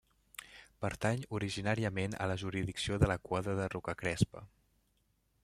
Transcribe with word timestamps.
Pertany 0.85 1.21
originàriament 1.39 2.17
a 2.25 2.29
la 2.33 2.39
jurisdicció 2.45 2.99
de 3.05 3.11
la 3.13 3.19
Quadra 3.29 3.57
de 3.61 3.69
Rocacrespa. 3.77 4.45